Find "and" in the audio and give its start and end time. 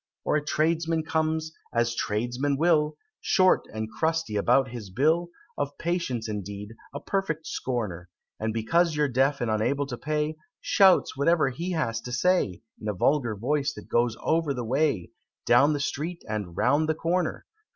3.71-3.87, 8.39-8.51, 9.41-9.51, 16.27-16.57